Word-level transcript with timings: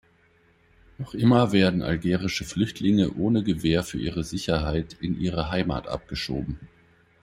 Noch 0.97 1.13
immer 1.13 1.51
werden 1.51 1.83
algerische 1.83 2.43
Flüchtlinge 2.43 3.11
ohne 3.13 3.43
Gewähr 3.43 3.83
für 3.83 3.99
ihre 3.99 4.23
Sicherheit 4.23 4.97
in 4.99 5.19
ihre 5.21 5.51
Heimat 5.51 5.87
abgeschoben. 5.87 6.59